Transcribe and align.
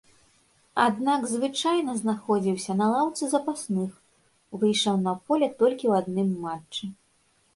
Аднак, 0.83 1.25
звычайна 1.33 1.93
знаходзіўся 1.97 2.71
на 2.79 2.85
лаўцы 2.93 3.23
запасных, 3.35 3.91
выйшаў 4.63 4.95
на 5.07 5.13
поле 5.27 5.47
толькі 5.63 5.85
ў 5.87 5.93
адным 6.05 6.29
матчы. 6.47 6.85